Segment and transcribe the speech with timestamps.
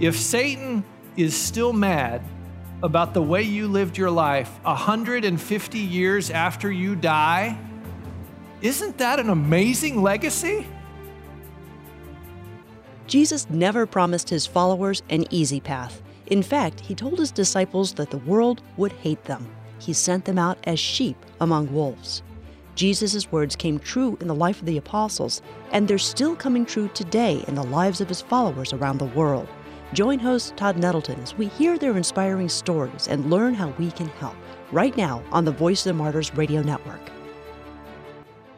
[0.00, 0.84] If Satan
[1.16, 2.22] is still mad
[2.84, 7.58] about the way you lived your life 150 years after you die,
[8.62, 10.64] isn't that an amazing legacy?
[13.08, 16.00] Jesus never promised his followers an easy path.
[16.26, 19.48] In fact, he told his disciples that the world would hate them.
[19.80, 22.22] He sent them out as sheep among wolves.
[22.76, 25.42] Jesus' words came true in the life of the apostles,
[25.72, 29.48] and they're still coming true today in the lives of his followers around the world.
[29.94, 34.08] Join host Todd Nettleton as we hear their inspiring stories and learn how we can
[34.08, 34.36] help
[34.70, 37.00] right now on the Voice of the Martyrs Radio Network.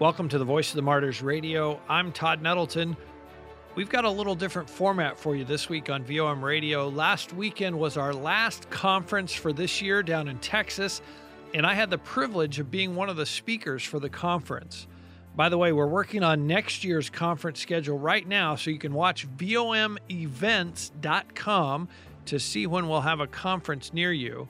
[0.01, 1.81] Welcome to the Voice of the Martyrs Radio.
[1.89, 2.97] I'm Todd Nettleton.
[3.77, 6.89] We've got a little different format for you this week on VOM Radio.
[6.89, 11.01] Last weekend was our last conference for this year down in Texas,
[11.55, 14.89] and I had the privilege of being one of the speakers for the conference.
[15.37, 18.93] By the way, we're working on next year's conference schedule right now, so you can
[18.93, 21.89] watch VOMevents.com
[22.27, 24.49] to see when we'll have a conference near you.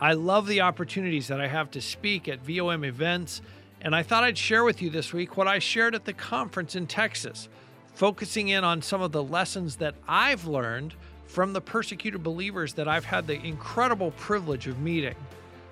[0.00, 3.42] I love the opportunities that I have to speak at VOM events,
[3.80, 6.76] and I thought I'd share with you this week what I shared at the conference
[6.76, 7.48] in Texas,
[7.94, 10.94] focusing in on some of the lessons that I've learned
[11.26, 15.16] from the persecuted believers that I've had the incredible privilege of meeting.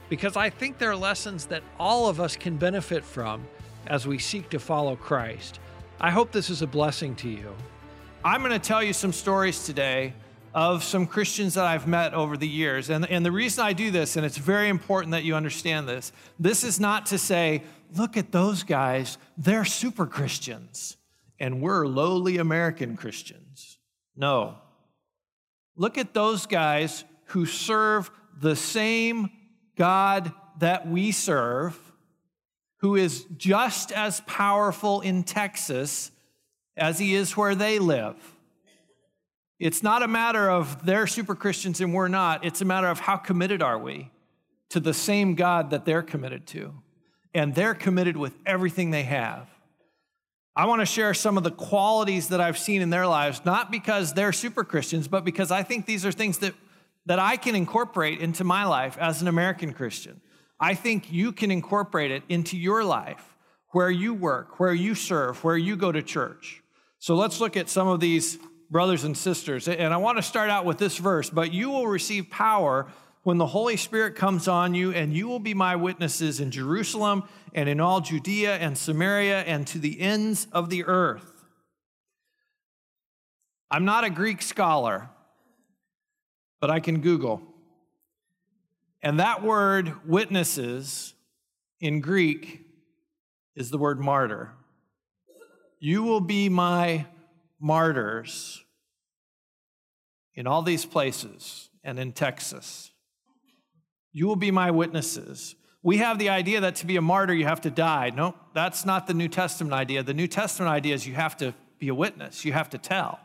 [0.08, 3.46] Because I think they're lessons that all of us can benefit from
[3.86, 5.60] as we seek to follow Christ.
[6.00, 7.54] I hope this is a blessing to you.
[8.24, 10.14] I'm going to tell you some stories today
[10.54, 12.88] of some Christians that I've met over the years.
[12.88, 16.12] And, and the reason I do this, and it's very important that you understand this,
[16.38, 17.62] this is not to say,
[17.96, 20.96] look at those guys, they're super Christians,
[21.40, 23.78] and we're lowly American Christians.
[24.16, 24.56] No.
[25.76, 29.30] Look at those guys who serve the same
[29.76, 31.83] God that we serve
[32.84, 36.10] who is just as powerful in Texas
[36.76, 38.14] as he is where they live.
[39.58, 42.44] It's not a matter of they're super Christians and we're not.
[42.44, 44.10] It's a matter of how committed are we
[44.68, 46.74] to the same God that they're committed to.
[47.32, 49.48] And they're committed with everything they have.
[50.54, 53.70] I want to share some of the qualities that I've seen in their lives, not
[53.70, 56.52] because they're super Christians, but because I think these are things that,
[57.06, 60.20] that I can incorporate into my life as an American Christian.
[60.60, 63.36] I think you can incorporate it into your life,
[63.70, 66.62] where you work, where you serve, where you go to church.
[66.98, 68.38] So let's look at some of these
[68.70, 69.68] brothers and sisters.
[69.68, 72.86] And I want to start out with this verse, but you will receive power
[73.24, 77.24] when the Holy Spirit comes on you, and you will be my witnesses in Jerusalem
[77.54, 81.44] and in all Judea and Samaria and to the ends of the earth.
[83.70, 85.08] I'm not a Greek scholar,
[86.60, 87.53] but I can Google.
[89.04, 91.12] And that word witnesses
[91.78, 92.62] in Greek
[93.54, 94.52] is the word martyr.
[95.78, 97.04] You will be my
[97.60, 98.64] martyrs
[100.34, 102.92] in all these places and in Texas.
[104.10, 105.54] You will be my witnesses.
[105.82, 108.10] We have the idea that to be a martyr, you have to die.
[108.16, 110.02] No, that's not the New Testament idea.
[110.02, 113.20] The New Testament idea is you have to be a witness, you have to tell.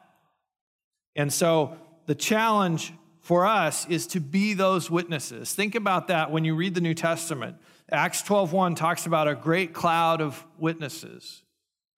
[1.16, 2.92] And so the challenge
[3.22, 5.54] for us is to be those witnesses.
[5.54, 7.58] Think about that when you read the New Testament.
[7.92, 11.44] Acts 12:1 talks about a great cloud of witnesses,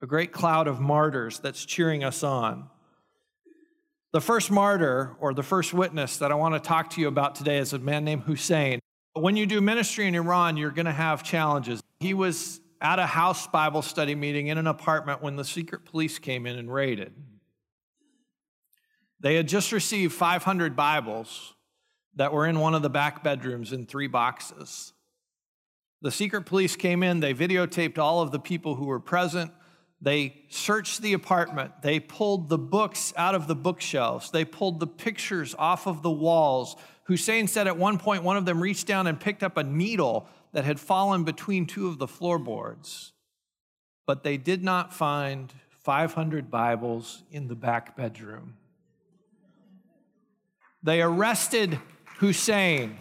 [0.00, 2.68] a great cloud of martyrs that's cheering us on.
[4.12, 7.34] The first martyr or the first witness that I want to talk to you about
[7.34, 8.78] today is a man named Hussein.
[9.14, 11.82] When you do ministry in Iran, you're going to have challenges.
[12.00, 16.18] He was at a house Bible study meeting in an apartment when the secret police
[16.18, 17.14] came in and raided.
[19.22, 21.54] They had just received 500 Bibles
[22.16, 24.92] that were in one of the back bedrooms in three boxes.
[26.02, 29.52] The secret police came in, they videotaped all of the people who were present.
[30.00, 31.82] They searched the apartment.
[31.82, 34.32] They pulled the books out of the bookshelves.
[34.32, 36.74] They pulled the pictures off of the walls.
[37.04, 40.26] Hussein said at one point, one of them reached down and picked up a needle
[40.50, 43.12] that had fallen between two of the floorboards.
[44.04, 48.56] But they did not find 500 Bibles in the back bedroom.
[50.82, 51.78] They arrested
[52.18, 52.98] Hussein.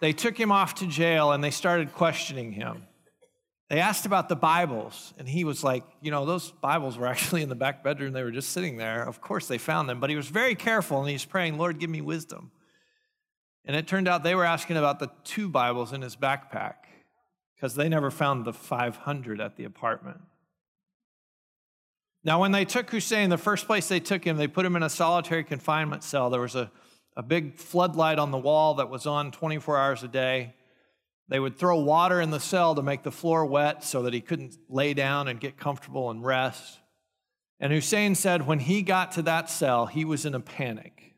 [0.00, 2.82] They took him off to jail and they started questioning him.
[3.68, 7.42] They asked about the Bibles, and he was like, You know, those Bibles were actually
[7.42, 8.12] in the back bedroom.
[8.12, 9.02] They were just sitting there.
[9.02, 11.90] Of course, they found them, but he was very careful and he's praying, Lord, give
[11.90, 12.52] me wisdom.
[13.64, 16.74] And it turned out they were asking about the two Bibles in his backpack
[17.56, 20.20] because they never found the 500 at the apartment.
[22.22, 24.82] Now, when they took Hussein, the first place they took him, they put him in
[24.82, 26.30] a solitary confinement cell.
[26.30, 26.70] There was a
[27.16, 30.54] a big floodlight on the wall that was on 24 hours a day.
[31.28, 34.20] They would throw water in the cell to make the floor wet so that he
[34.20, 36.78] couldn't lay down and get comfortable and rest.
[37.58, 41.14] And Hussein said when he got to that cell, he was in a panic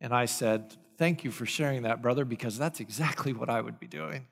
[0.00, 3.80] And I said, Thank you for sharing that, brother, because that's exactly what I would
[3.80, 4.28] be doing.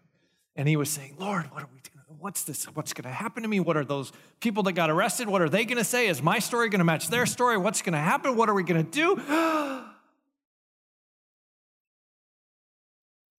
[0.55, 2.21] And he was saying, Lord, what are we doing?
[2.21, 2.67] What's this?
[2.67, 3.59] What's going to happen to me?
[3.59, 5.29] What are those people that got arrested?
[5.29, 6.07] What are they going to say?
[6.07, 7.57] Is my story going to match their story?
[7.57, 8.37] What's going to happen?
[8.37, 9.83] What are we going to do?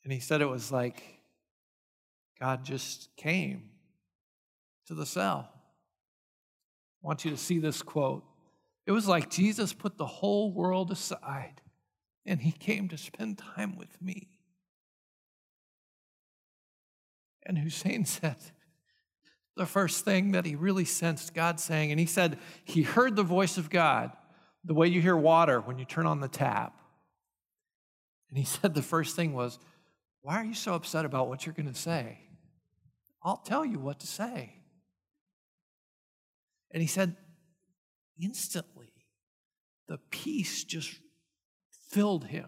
[0.04, 1.04] and he said it was like
[2.40, 3.70] God just came
[4.88, 5.50] to the cell.
[7.04, 8.24] I want you to see this quote.
[8.86, 11.62] It was like Jesus put the whole world aside
[12.26, 14.40] and he came to spend time with me.
[17.46, 18.38] And Hussein said,
[19.56, 23.24] the first thing that he really sensed God saying, and he said he heard the
[23.24, 24.12] voice of God
[24.66, 26.80] the way you hear water when you turn on the tap.
[28.30, 29.60] And he said the first thing was,
[30.24, 32.18] Why are you so upset about what you're going to say?
[33.22, 34.56] I'll tell you what to say.
[36.72, 37.16] And he said,
[38.20, 38.94] instantly,
[39.88, 41.00] the peace just
[41.92, 42.48] filled him.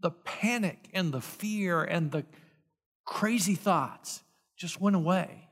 [0.00, 2.24] The panic and the fear and the
[3.04, 4.22] crazy thoughts
[4.56, 5.48] just went away.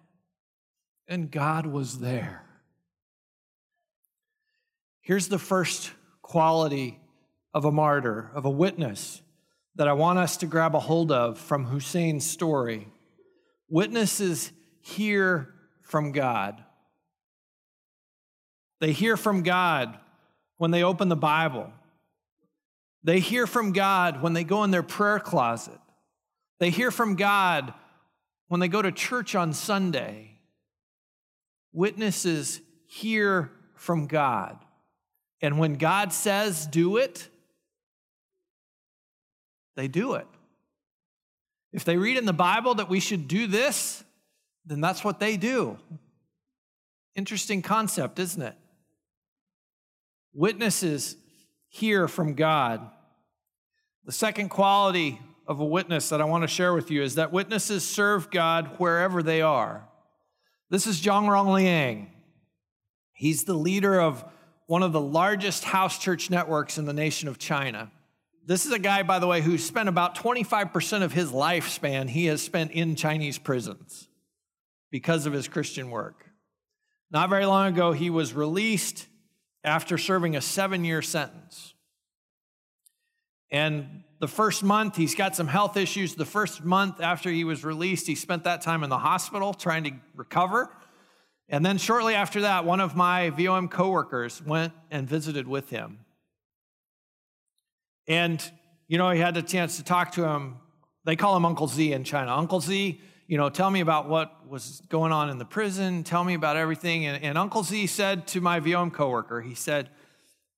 [1.07, 2.45] And God was there.
[5.01, 7.01] Here's the first quality
[7.55, 9.22] of a martyr, of a witness,
[9.77, 12.89] that I want us to grab a hold of from Hussein's story.
[13.69, 16.63] Witnesses hear from God.
[18.81, 19.99] They hear from God
[20.59, 21.71] when they open the Bible.
[23.05, 25.79] They hear from God when they go in their prayer closet.
[26.59, 27.75] They hear from God
[28.49, 30.39] when they go to church on Sunday.
[31.73, 34.59] Witnesses hear from God.
[35.41, 37.29] And when God says, do it,
[39.77, 40.27] they do it.
[41.73, 44.05] If they read in the Bible that we should do this,
[44.67, 45.79] then that's what they do.
[47.15, 48.55] Interesting concept, isn't it?
[50.35, 51.17] Witnesses
[51.69, 52.89] hear from God.
[54.05, 57.33] The second quality of a witness that I want to share with you is that
[57.33, 59.89] witnesses serve God wherever they are.
[60.71, 62.09] This is Zhang Rongliang.
[63.13, 64.25] He's the leader of
[64.67, 67.91] one of the largest house church networks in the nation of China.
[68.45, 72.27] This is a guy, by the way, who spent about 25% of his lifespan he
[72.27, 74.09] has spent in Chinese prisons
[74.91, 76.27] because of his Christian work.
[77.11, 79.07] Not very long ago, he was released
[79.63, 81.75] after serving a seven year sentence.
[83.51, 86.15] And the first month, he's got some health issues.
[86.15, 89.85] The first month after he was released, he spent that time in the hospital trying
[89.85, 90.75] to recover.
[91.49, 95.99] And then shortly after that, one of my VOM coworkers went and visited with him.
[98.13, 98.53] And,
[98.89, 100.57] you know, he had the chance to talk to him.
[101.05, 102.37] They call him Uncle Z in China.
[102.37, 106.05] Uncle Z, you know, tell me about what was going on in the prison.
[106.05, 107.07] Tell me about everything.
[107.07, 109.89] And, and Uncle Z said to my VOM coworker, he said,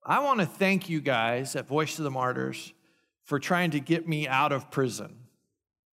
[0.05, 2.73] I want to thank you guys at Voice of the Martyrs
[3.23, 5.15] for trying to get me out of prison.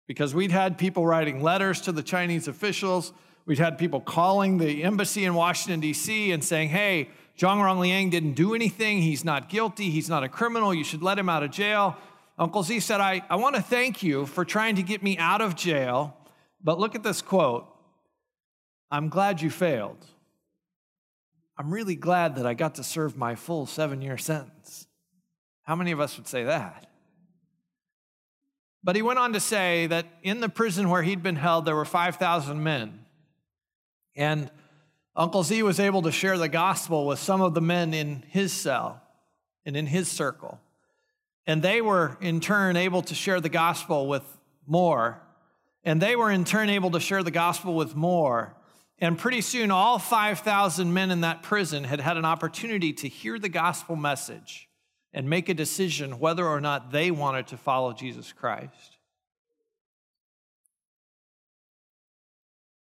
[0.05, 3.13] Because we'd had people writing letters to the Chinese officials.
[3.47, 8.33] We'd had people calling the embassy in Washington, D.C., and saying, hey, Zhang Rongliang didn't
[8.33, 9.01] do anything.
[9.01, 9.89] He's not guilty.
[9.89, 10.73] He's not a criminal.
[10.73, 11.95] You should let him out of jail.
[12.39, 15.41] Uncle Z said, I, I want to thank you for trying to get me out
[15.41, 16.17] of jail
[16.63, 17.65] but look at this quote
[18.89, 20.05] I'm glad you failed.
[21.57, 24.87] I'm really glad that I got to serve my full seven year sentence.
[25.63, 26.85] How many of us would say that?
[28.83, 31.75] But he went on to say that in the prison where he'd been held, there
[31.75, 33.05] were 5,000 men.
[34.15, 34.49] And
[35.17, 38.53] Uncle Z was able to share the gospel with some of the men in his
[38.53, 39.01] cell
[39.65, 40.61] and in his circle.
[41.45, 44.23] And they were, in turn, able to share the gospel with
[44.65, 45.21] more
[45.87, 48.53] and they were in turn able to share the gospel with more.
[48.99, 53.39] And pretty soon, all 5,000 men in that prison had had an opportunity to hear
[53.39, 54.67] the gospel message
[55.13, 58.97] and make a decision whether or not they wanted to follow Jesus Christ.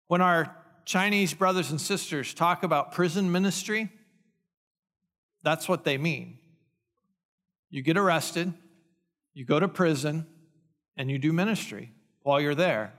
[0.07, 3.91] When our Chinese brothers and sisters talk about prison ministry,
[5.43, 6.39] that's what they mean.
[7.71, 8.55] You get arrested,
[9.35, 10.27] you go to prison,
[10.97, 12.95] and you do ministry while you're there.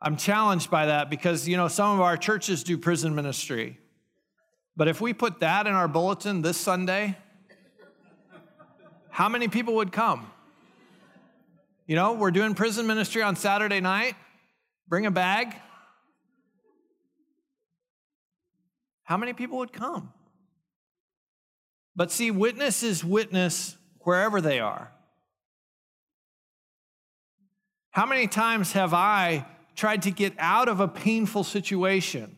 [0.00, 3.78] I'm challenged by that because, you know, some of our churches do prison ministry.
[4.76, 7.16] But if we put that in our bulletin this Sunday,
[9.10, 10.30] how many people would come?
[11.86, 14.14] You know, we're doing prison ministry on Saturday night.
[14.92, 15.56] Bring a bag.
[19.04, 20.12] How many people would come?
[21.96, 24.92] But see, witnesses witness wherever they are.
[27.92, 32.36] How many times have I tried to get out of a painful situation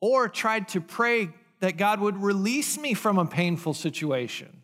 [0.00, 4.62] or tried to pray that God would release me from a painful situation?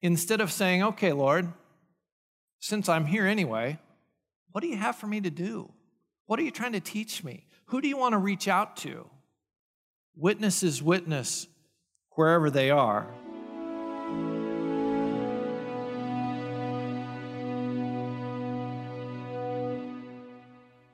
[0.00, 1.52] instead of saying, Okay, Lord,
[2.60, 3.78] since I'm here anyway,
[4.52, 5.72] what do you have for me to do?
[6.26, 7.46] What are you trying to teach me?
[7.66, 9.08] Who do you want to reach out to?
[10.16, 11.46] Witnesses witness
[12.10, 13.06] wherever they are.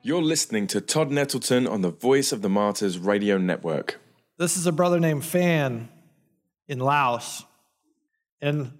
[0.03, 3.99] You're listening to Todd Nettleton on the Voice of the Martyrs Radio Network.
[4.37, 5.89] This is a brother named Fan
[6.67, 7.43] in Laos.
[8.39, 8.71] And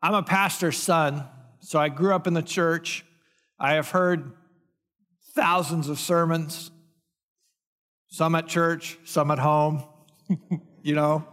[0.00, 1.24] I'm a pastor's son,
[1.60, 3.04] so I grew up in the church.
[3.62, 4.32] I have heard
[5.36, 6.72] thousands of sermons,
[8.08, 9.84] some at church, some at home.
[10.82, 11.24] you know,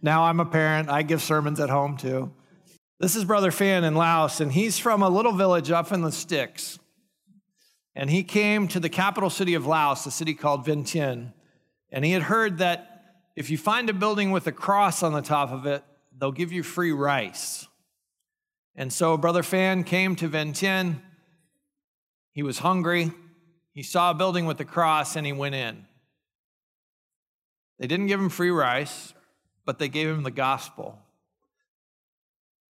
[0.00, 2.30] now I'm a parent, I give sermons at home too.
[3.00, 6.12] This is Brother Fan in Laos, and he's from a little village up in the
[6.12, 6.78] sticks.
[7.96, 11.32] And he came to the capital city of Laos, a city called Vientiane.
[11.90, 15.20] And he had heard that if you find a building with a cross on the
[15.20, 15.82] top of it,
[16.16, 17.66] they'll give you free rice.
[18.76, 21.00] And so Brother Fan came to Vientiane.
[22.32, 23.12] He was hungry.
[23.72, 25.86] He saw a building with a cross and he went in.
[27.78, 29.14] They didn't give him free rice,
[29.64, 30.98] but they gave him the gospel.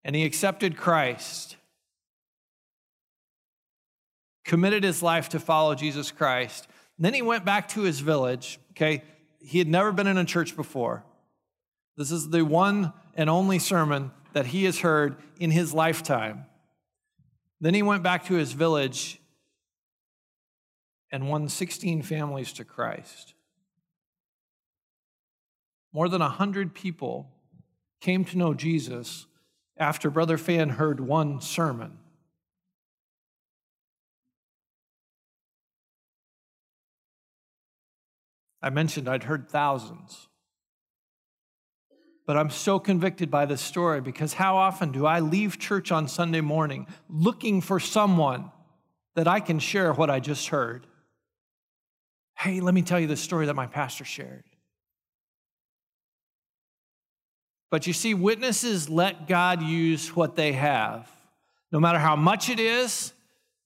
[0.04, 1.58] And he accepted Christ
[4.52, 6.68] committed his life to follow Jesus Christ.
[6.98, 8.60] And then he went back to his village.
[8.72, 9.02] Okay,
[9.40, 11.06] he had never been in a church before.
[11.96, 16.48] This is the one and only sermon that he has heard in his lifetime.
[17.62, 19.21] Then he went back to his village
[21.12, 23.34] and won 16 families to Christ.
[25.94, 27.30] More than 100 people
[28.00, 29.26] came to know Jesus
[29.78, 31.98] after Brother Fan heard one sermon.
[38.62, 40.28] I mentioned I'd heard thousands.
[42.28, 46.08] But I'm so convicted by this story because how often do I leave church on
[46.08, 48.52] Sunday morning looking for someone
[49.16, 50.86] that I can share what I just heard?
[52.42, 54.44] Hey, let me tell you the story that my pastor shared.
[57.70, 61.08] But you see, witnesses let God use what they have,
[61.72, 63.14] no matter how much it is,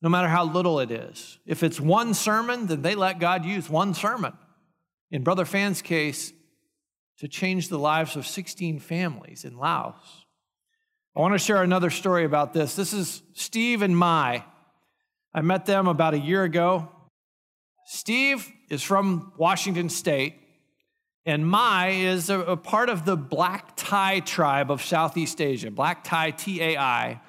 [0.01, 1.39] no matter how little it is.
[1.46, 4.34] If it's one sermon, then they let God use one sermon
[5.10, 6.34] in Brother Fan's case,
[7.20, 10.25] to change the lives of 16 families in Laos.
[11.15, 12.75] I want to share another story about this.
[12.75, 14.44] This is Steve and Mai.
[15.34, 16.89] I met them about a year ago.
[17.86, 20.36] Steve is from Washington State,
[21.24, 26.04] and Mai is a, a part of the Black Tai tribe of Southeast Asia, Black
[26.04, 27.22] Tai T A I.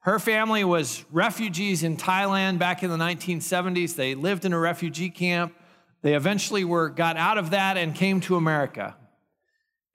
[0.00, 3.94] Her family was refugees in Thailand back in the 1970s.
[3.94, 5.54] They lived in a refugee camp.
[6.02, 8.96] They eventually were got out of that and came to America.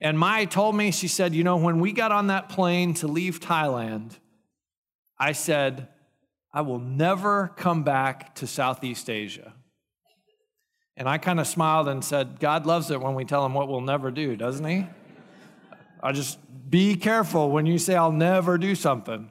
[0.00, 3.06] And Mai told me, she said, you know, when we got on that plane to
[3.06, 4.12] leave Thailand,
[5.18, 5.88] I said,
[6.52, 9.52] I will never come back to Southeast Asia.
[10.98, 13.68] And I kind of smiled and said, God loves it when we tell him what
[13.68, 14.84] we'll never do, doesn't he?
[16.02, 16.38] I just
[16.68, 19.30] be careful when you say I'll never do something.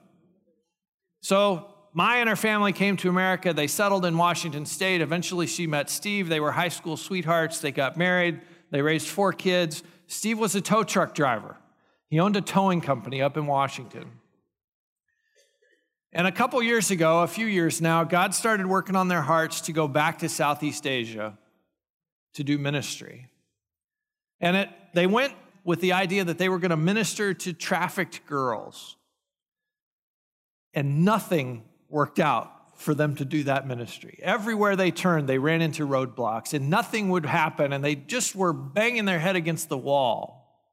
[1.19, 3.51] So Mai and her family came to America.
[3.53, 5.01] They settled in Washington State.
[5.01, 6.29] Eventually, she met Steve.
[6.29, 7.59] They were high school sweethearts.
[7.59, 8.39] They got married.
[8.71, 9.83] They raised four kids.
[10.07, 11.57] Steve was a tow truck driver.
[12.09, 14.11] He owned a towing company up in Washington.
[16.13, 19.59] And a couple years ago, a few years now, God started working on their hearts
[19.61, 21.37] to go back to Southeast Asia
[22.37, 23.29] to do ministry.
[24.39, 28.25] And it, they went with the idea that they were going to minister to trafficked
[28.27, 28.95] girls.
[30.73, 34.19] And nothing worked out for them to do that ministry.
[34.21, 38.53] Everywhere they turned, they ran into roadblocks and nothing would happen, and they just were
[38.53, 40.63] banging their head against the wall.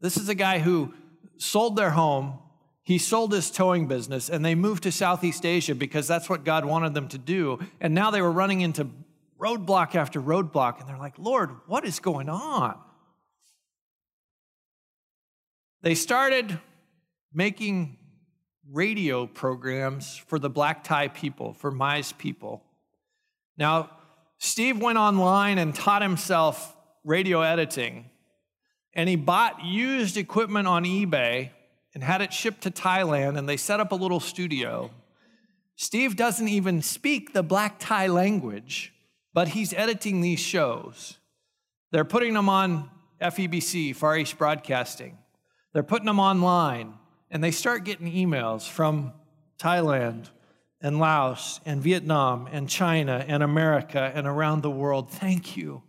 [0.00, 0.94] This is a guy who
[1.38, 2.38] sold their home,
[2.84, 6.64] he sold his towing business, and they moved to Southeast Asia because that's what God
[6.64, 7.58] wanted them to do.
[7.80, 8.88] And now they were running into
[9.38, 12.78] roadblock after roadblock, and they're like, Lord, what is going on?
[15.82, 16.58] They started
[17.32, 17.98] making
[18.70, 22.64] radio programs for the black Tai people, for Mai's people.
[23.56, 23.90] Now,
[24.38, 28.10] Steve went online and taught himself radio editing,
[28.94, 31.50] and he bought used equipment on eBay
[31.94, 34.90] and had it shipped to Thailand, and they set up a little studio.
[35.76, 38.92] Steve doesn't even speak the black Tai language,
[39.36, 41.18] but he's editing these shows.
[41.92, 42.88] They're putting them on
[43.20, 45.18] FEBC, Far East Broadcasting.
[45.74, 46.94] They're putting them online
[47.30, 49.12] and they start getting emails from
[49.58, 50.30] Thailand
[50.80, 55.10] and Laos and Vietnam and China and America and around the world.
[55.10, 55.82] Thank you.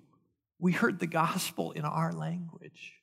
[0.60, 2.96] We heard the gospel in our language.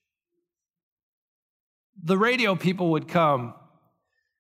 [2.02, 3.54] the radio people would come.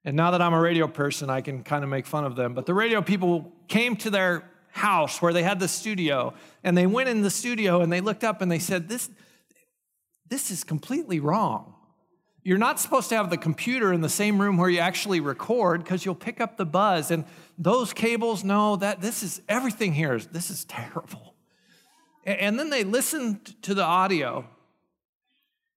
[0.04, 2.52] And now that I'm a radio person, I can kind of make fun of them.
[2.52, 4.44] But the radio people came to their
[4.74, 8.24] house where they had the studio, and they went in the studio and they looked
[8.24, 9.08] up and they said, This,
[10.28, 11.74] this is completely wrong.
[12.42, 15.82] You're not supposed to have the computer in the same room where you actually record
[15.82, 17.12] because you'll pick up the buzz.
[17.12, 17.24] And
[17.56, 21.36] those cables, no, that this is everything here is this is terrible.
[22.24, 24.44] And then they listened to the audio,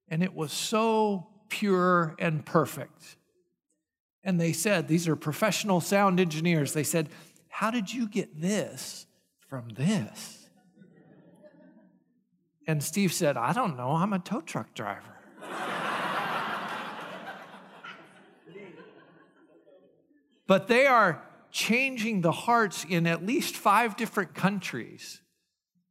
[0.10, 3.16] and it was so pure and perfect.
[4.24, 6.74] And they said, These are professional sound engineers.
[6.74, 7.10] They said,
[7.58, 9.08] How did you get this
[9.50, 10.48] from this?
[12.68, 13.94] And Steve said, I don't know.
[13.94, 15.02] I'm a tow truck driver.
[20.46, 25.20] but they are changing the hearts in at least five different countries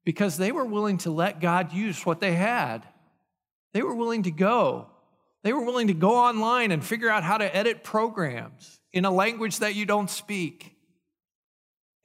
[0.05, 2.87] because they were willing to let God use what they had.
[3.73, 4.91] They were willing to go
[5.43, 9.13] they were willing to go online and figure out how to edit programs in a
[9.13, 10.76] language that you don't speak.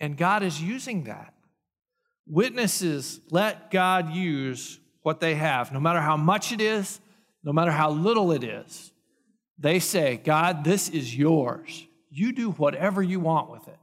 [0.01, 1.34] And God is using that.
[2.27, 7.00] Witnesses let God use what they have, no matter how much it is,
[7.43, 8.91] no matter how little it is.
[9.60, 11.86] They say, God, this is yours.
[12.10, 13.77] You do whatever you want with it.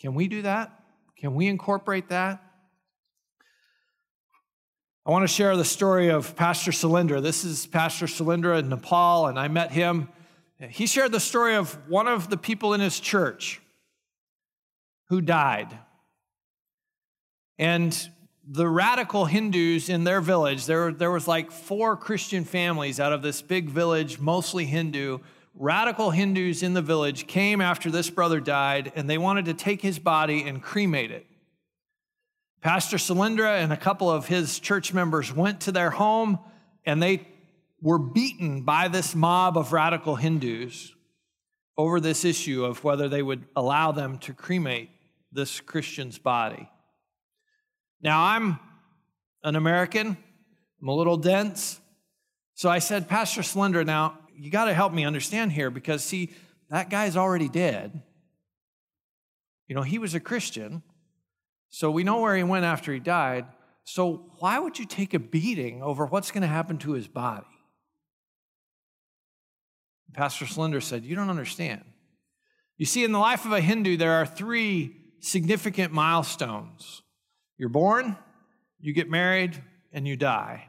[0.00, 0.72] Can we do that?
[1.18, 2.42] Can we incorporate that?
[5.04, 7.22] I want to share the story of Pastor Salindra.
[7.22, 10.08] This is Pastor Salindra in Nepal, and I met him.
[10.58, 13.60] He shared the story of one of the people in his church
[15.08, 15.76] who died.
[17.58, 18.10] And
[18.48, 23.22] the radical Hindus in their village, there, there was like four Christian families out of
[23.22, 25.18] this big village, mostly Hindu.
[25.54, 29.82] Radical Hindus in the village came after this brother died, and they wanted to take
[29.82, 31.26] his body and cremate it.
[32.60, 36.38] Pastor Salindra and a couple of his church members went to their home
[36.84, 37.26] and they
[37.80, 40.92] were beaten by this mob of radical Hindus
[41.76, 44.90] over this issue of whether they would allow them to cremate
[45.36, 46.68] this Christian's body.
[48.00, 48.58] Now, I'm
[49.44, 50.16] an American,
[50.80, 51.80] I'm a little dense.
[52.54, 56.30] So I said, Pastor Salindra, now you got to help me understand here because, see,
[56.70, 58.02] that guy's already dead.
[59.68, 60.82] You know, he was a Christian.
[61.68, 63.46] So we know where he went after he died.
[63.84, 67.46] So why would you take a beating over what's going to happen to his body?
[70.14, 71.84] Pastor Salindra said, You don't understand.
[72.78, 77.02] You see, in the life of a Hindu, there are three significant milestones
[77.58, 78.16] you're born,
[78.80, 80.68] you get married, and you die.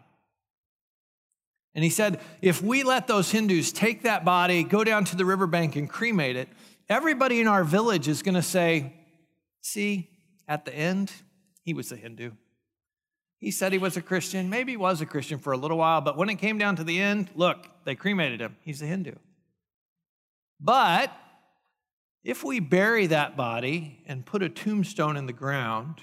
[1.75, 5.25] And he said, if we let those Hindus take that body, go down to the
[5.25, 6.49] riverbank, and cremate it,
[6.89, 8.93] everybody in our village is going to say,
[9.61, 10.09] See,
[10.47, 11.11] at the end,
[11.61, 12.31] he was a Hindu.
[13.37, 14.49] He said he was a Christian.
[14.49, 16.85] Maybe he was a Christian for a little while, but when it came down to
[16.85, 18.55] the end, look, they cremated him.
[18.61, 19.15] He's a Hindu.
[20.61, 21.11] But
[22.27, 26.01] if we bury that body and put a tombstone in the ground,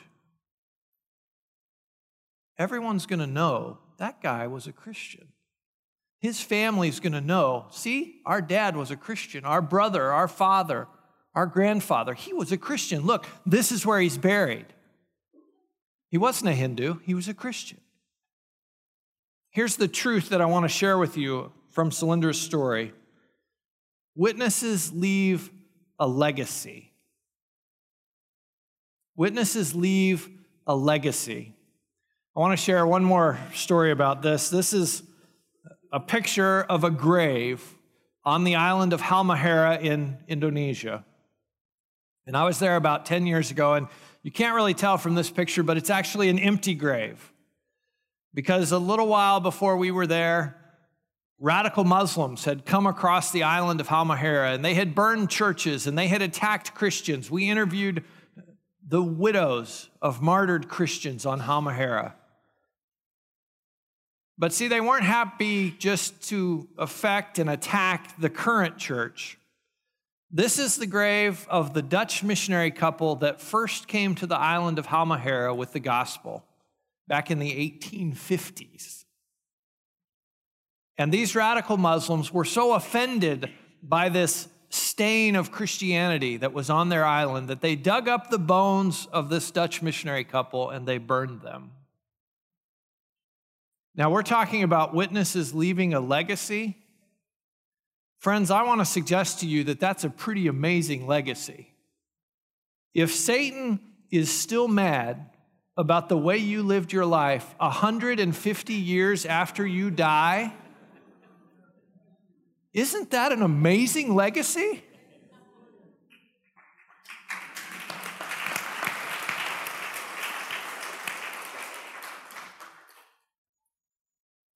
[2.59, 5.29] everyone's going to know that guy was a Christian.
[6.21, 10.89] His family's going to know see, our dad was a Christian, our brother, our father,
[11.35, 13.05] our grandfather, he was a Christian.
[13.05, 14.67] Look, this is where he's buried.
[16.09, 17.81] He wasn't a Hindu, he was a Christian.
[19.51, 22.95] Here's the truth that I want to share with you from Salindra's story
[24.17, 25.51] witnesses leave
[26.05, 26.93] a legacy.
[29.17, 30.29] Witnesses leave
[30.67, 31.55] a legacy.
[32.37, 34.51] I want to share one more story about this.
[34.51, 35.03] This is
[35.90, 37.64] a picture of a grave
[38.23, 41.07] on the island of Halmahera in Indonesia.
[42.27, 43.87] And I was there about 10 years ago, and
[44.23, 47.33] you can't really tell from this picture, but it's actually an empty grave.
[48.35, 50.63] Because a little while before we were there,
[51.44, 55.96] radical Muslims had come across the island of Halmahera and they had burned churches and
[55.96, 57.30] they had attacked Christians.
[57.30, 58.02] We interviewed
[58.88, 62.14] the widows of martyred Christians on Halmahera.
[64.38, 69.38] But see, they weren't happy just to affect and attack the current church.
[70.30, 74.78] This is the grave of the Dutch missionary couple that first came to the island
[74.78, 76.42] of Halmahera with the gospel
[77.07, 79.04] back in the 1850s.
[80.96, 83.50] And these radical Muslims were so offended
[83.83, 88.38] by this stain of Christianity that was on their island that they dug up the
[88.38, 91.72] bones of this Dutch missionary couple and they burned them.
[93.96, 96.76] Now, we're talking about witnesses leaving a legacy
[98.24, 101.74] Friends, I want to suggest to you that that's a pretty amazing legacy.
[102.94, 103.78] If Satan
[104.11, 105.28] is still mad
[105.76, 110.54] about the way you lived your life 150 years after you die,
[112.75, 114.83] Isn't that an amazing legacy?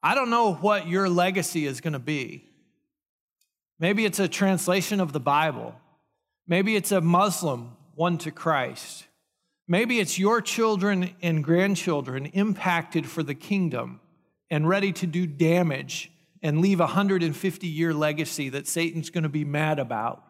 [0.02, 2.44] I don't know what your legacy is going to be.
[3.78, 5.76] Maybe it's a translation of the Bible.
[6.48, 9.06] Maybe it's a Muslim won to Christ.
[9.68, 14.00] Maybe it's your children and grandchildren impacted for the kingdom
[14.50, 16.10] and ready to do damage
[16.42, 20.24] and leave a 150 year legacy that Satan's going to be mad about.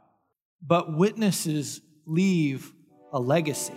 [0.60, 2.72] But witnesses leave
[3.12, 3.74] a legacy.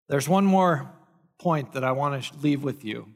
[0.08, 0.90] There's one more
[1.38, 3.10] point that I want to leave with you.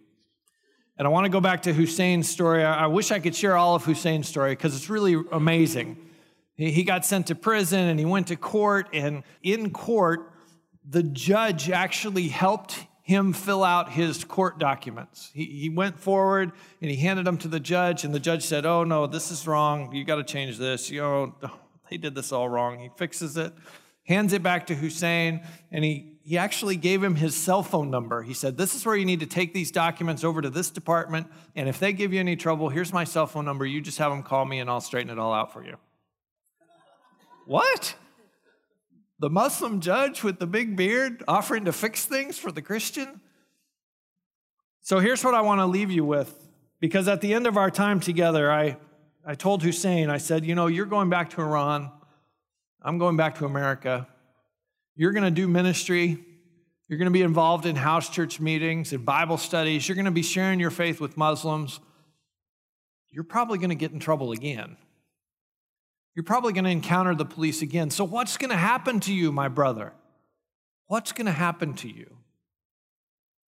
[0.98, 2.64] And I want to go back to Hussein's story.
[2.64, 5.98] I wish I could share all of Hussein's story because it's really amazing.
[6.56, 10.32] He got sent to prison and he went to court, and in court,
[10.88, 15.30] the judge actually helped him fill out his court documents.
[15.34, 18.66] He, he went forward and he handed them to the judge, and the judge said,
[18.66, 19.94] Oh, no, this is wrong.
[19.94, 20.90] You got to change this.
[20.90, 21.36] You know,
[21.90, 22.80] they did this all wrong.
[22.80, 23.54] He fixes it,
[24.06, 28.24] hands it back to Hussein, and he, he actually gave him his cell phone number.
[28.24, 31.28] He said, This is where you need to take these documents over to this department,
[31.56, 33.66] and if they give you any trouble, here's my cell phone number.
[33.66, 35.78] You just have them call me, and I'll straighten it all out for you.
[37.46, 37.96] What?
[39.20, 43.22] the Muslim judge with the big beard offering to fix things for the Christian?
[44.82, 46.34] So here's what I want to leave you with
[46.80, 48.78] because at the end of our time together, I,
[49.26, 51.92] I told Hussein, I said, you know, you're going back to Iran.
[52.82, 54.08] I'm going back to America.
[54.96, 56.24] You're going to do ministry.
[56.88, 59.88] You're going to be involved in house church meetings and Bible studies.
[59.88, 61.80] You're going to be sharing your faith with Muslims.
[63.10, 64.78] You're probably going to get in trouble again
[66.16, 67.90] you're probably going to encounter the police again.
[67.90, 69.94] So, what's going to happen to you, my brother?
[70.88, 72.18] What's going to happen to you?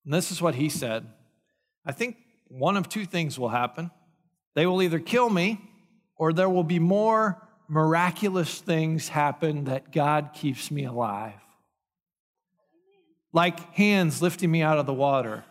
[0.04, 1.06] And this is what he said
[1.84, 2.16] I think
[2.48, 3.90] one of two things will happen.
[4.54, 5.60] They will either kill me,
[6.16, 11.34] or there will be more miraculous things happen that God keeps me alive.
[13.32, 15.44] Like hands lifting me out of the water,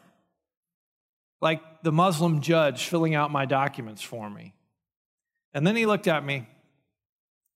[1.42, 4.54] like the Muslim judge filling out my documents for me.
[5.54, 6.48] And then he looked at me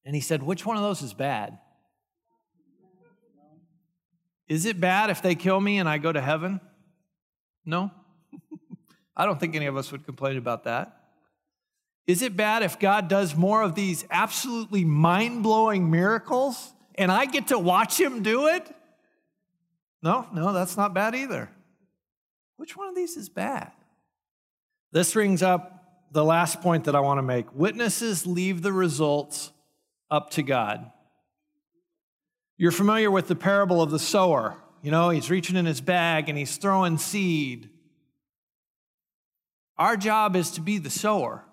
[0.05, 1.57] and he said, Which one of those is bad?
[4.47, 6.59] Is it bad if they kill me and I go to heaven?
[7.65, 7.91] No.
[9.15, 10.98] I don't think any of us would complain about that.
[12.09, 17.25] Is it bad if God does more of these absolutely mind blowing miracles and I
[17.25, 18.67] get to watch him do it?
[20.01, 21.51] No, no, that's not bad either.
[22.57, 23.71] Which one of these is bad?
[24.91, 27.53] This rings up the last point that I want to make.
[27.53, 29.51] Witnesses leave the results
[30.09, 30.91] up to God.
[32.57, 34.57] You're familiar with the parable of the sower.
[34.81, 37.69] You know, he's reaching in his bag and he's throwing seed.
[39.77, 41.45] Our job is to be the sower.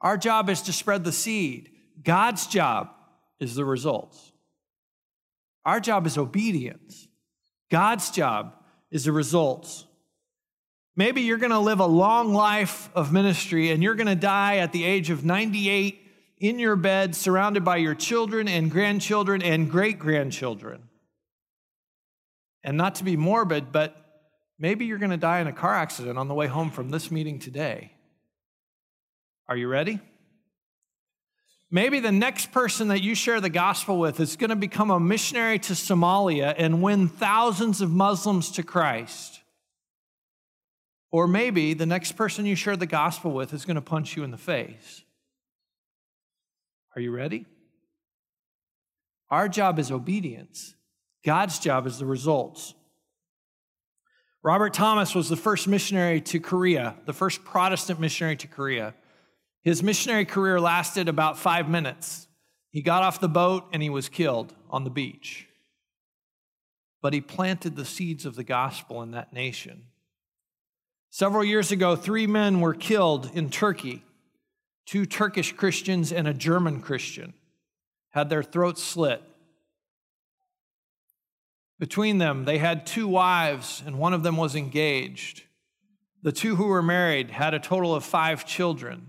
[0.00, 1.70] Our job is to spread the seed.
[2.02, 2.90] God's job
[3.40, 4.32] is the results.
[5.64, 7.08] Our job is obedience.
[7.70, 8.54] God's job
[8.90, 9.86] is the results.
[10.94, 14.58] Maybe you're going to live a long life of ministry and you're going to die
[14.58, 16.02] at the age of 98
[16.38, 20.82] in your bed, surrounded by your children and grandchildren and great grandchildren.
[22.62, 23.96] And not to be morbid, but
[24.58, 27.10] maybe you're going to die in a car accident on the way home from this
[27.10, 27.92] meeting today.
[29.48, 30.00] Are you ready?
[31.70, 35.00] Maybe the next person that you share the gospel with is going to become a
[35.00, 39.40] missionary to Somalia and win thousands of Muslims to Christ.
[41.10, 44.22] Or maybe the next person you share the gospel with is going to punch you
[44.22, 45.02] in the face.
[46.94, 47.46] Are you ready?
[49.30, 50.74] Our job is obedience,
[51.24, 52.74] God's job is the results.
[54.42, 58.94] Robert Thomas was the first missionary to Korea, the first Protestant missionary to Korea.
[59.66, 62.28] His missionary career lasted about five minutes.
[62.70, 65.48] He got off the boat and he was killed on the beach.
[67.02, 69.86] But he planted the seeds of the gospel in that nation.
[71.10, 74.04] Several years ago, three men were killed in Turkey
[74.86, 77.34] two Turkish Christians and a German Christian
[78.10, 79.20] had their throats slit.
[81.80, 85.42] Between them, they had two wives, and one of them was engaged.
[86.22, 89.08] The two who were married had a total of five children.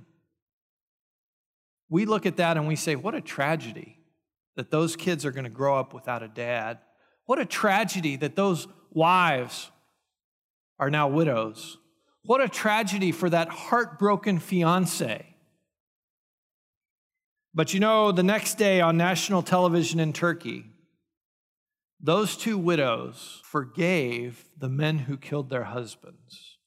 [1.90, 4.00] We look at that and we say, what a tragedy
[4.56, 6.80] that those kids are going to grow up without a dad.
[7.26, 9.72] What a tragedy that those wives
[10.80, 11.78] are now widows.
[12.24, 15.36] What a tragedy for that heartbroken fiance.
[17.54, 20.66] But you know, the next day on national television in Turkey,
[22.00, 26.58] those two widows forgave the men who killed their husbands.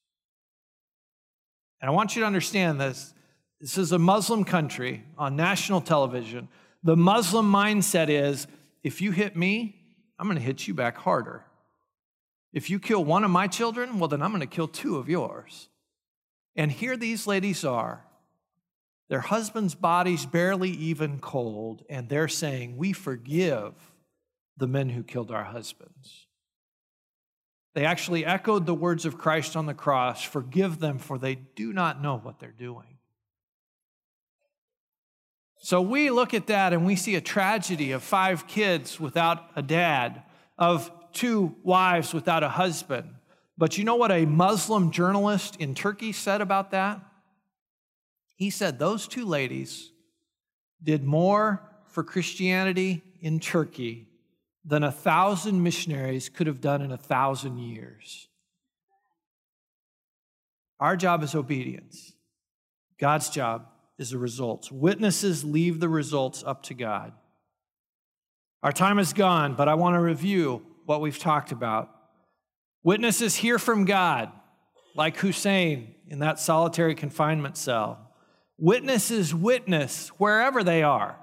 [1.80, 3.14] And I want you to understand this.
[3.60, 6.48] This is a Muslim country on national television.
[6.82, 8.46] The Muslim mindset is
[8.82, 9.76] if you hit me,
[10.18, 11.44] I'm going to hit you back harder.
[12.54, 15.10] If you kill one of my children, well, then I'm going to kill two of
[15.10, 15.68] yours.
[16.56, 18.04] And here these ladies are,
[19.08, 23.74] their husband's body's barely even cold, and they're saying, We forgive
[24.56, 26.26] the men who killed our husbands.
[27.74, 31.72] They actually echoed the words of Christ on the cross Forgive them, for they do
[31.72, 32.99] not know what they're doing.
[35.62, 39.62] So we look at that and we see a tragedy of five kids without a
[39.62, 40.22] dad,
[40.58, 43.14] of two wives without a husband.
[43.58, 47.02] But you know what a Muslim journalist in Turkey said about that?
[48.36, 49.92] He said those two ladies
[50.82, 54.08] did more for Christianity in Turkey
[54.64, 58.28] than a thousand missionaries could have done in a thousand years.
[60.78, 62.14] Our job is obedience.
[62.98, 63.66] God's job
[64.00, 64.72] is the results.
[64.72, 67.12] Witnesses leave the results up to God.
[68.62, 71.94] Our time is gone, but I want to review what we've talked about.
[72.82, 74.32] Witnesses hear from God,
[74.96, 78.10] like Hussein in that solitary confinement cell.
[78.56, 81.18] Witnesses witness wherever they are,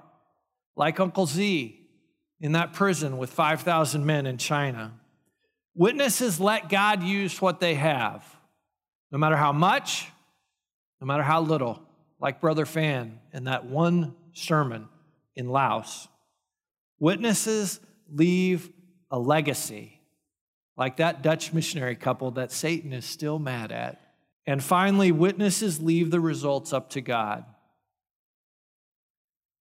[0.76, 1.84] like Uncle Z
[2.40, 4.92] in that prison with 5,000 men in China.
[5.74, 8.24] Witnesses let God use what they have,
[9.10, 10.06] no matter how much,
[11.00, 11.87] no matter how little
[12.20, 14.88] like Brother Fan in that one sermon
[15.36, 16.08] in Laos.
[16.98, 17.80] Witnesses
[18.12, 18.70] leave
[19.10, 20.00] a legacy,
[20.76, 24.00] like that Dutch missionary couple that Satan is still mad at.
[24.46, 27.44] And finally, witnesses leave the results up to God.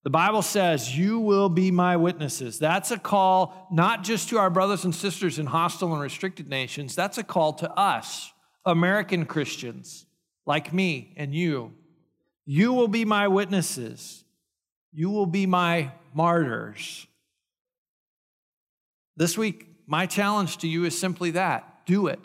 [0.04, 2.58] The Bible says, You will be my witnesses.
[2.60, 6.96] That's a call not just to our brothers and sisters in hostile and restricted nations,
[6.96, 8.32] that's a call to us,
[8.66, 10.06] American Christians,
[10.46, 11.74] like me and you.
[12.50, 14.24] You will be my witnesses.
[14.94, 17.06] You will be my martyrs.
[19.18, 22.20] This week, my challenge to you is simply that do it.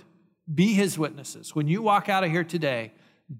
[0.52, 1.56] Be his witnesses.
[1.56, 2.92] When you walk out of here today,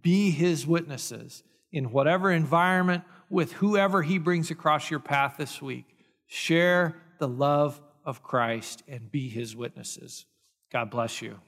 [0.03, 5.87] be his witnesses in whatever environment, with whoever he brings across your path this week.
[6.27, 10.27] Share the love of Christ and be his witnesses.
[10.73, 11.38] God bless you.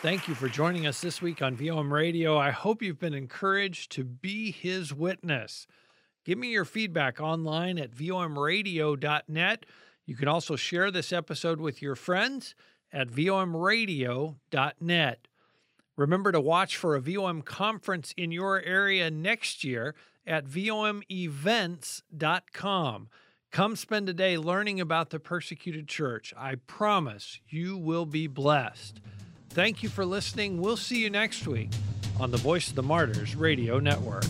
[0.00, 2.38] Thank you for joining us this week on VOM Radio.
[2.38, 5.66] I hope you've been encouraged to be his witness.
[6.24, 9.66] Give me your feedback online at vomradio.net.
[10.06, 12.54] You can also share this episode with your friends
[12.92, 15.28] at vomradio.net.
[15.96, 23.08] Remember to watch for a VOM conference in your area next year at vomevents.com.
[23.50, 26.32] Come spend a day learning about the persecuted church.
[26.36, 29.00] I promise you will be blessed.
[29.50, 30.60] Thank you for listening.
[30.60, 31.70] We'll see you next week
[32.20, 34.24] on the Voice of the Martyrs Radio Network.